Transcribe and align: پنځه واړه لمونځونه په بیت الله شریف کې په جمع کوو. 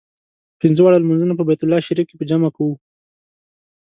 پنځه 0.61 0.81
واړه 0.83 0.99
لمونځونه 1.01 1.33
په 1.35 1.43
بیت 1.47 1.61
الله 1.63 1.85
شریف 1.87 2.05
کې 2.09 2.15
په 2.19 2.25
جمع 2.29 2.49
کوو. 2.55 2.73